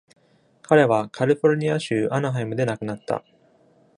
[0.63, 3.23] 彼はカリフォルニア州アナハイムで亡くなった。